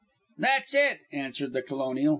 [0.39, 2.09] "That's it," answered the colonial.